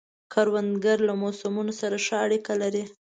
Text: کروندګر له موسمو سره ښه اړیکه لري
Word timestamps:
کروندګر 0.33 0.97
له 1.07 1.13
موسمو 1.21 1.63
سره 1.81 1.97
ښه 2.05 2.15
اړیکه 2.25 2.53
لري 2.61 2.83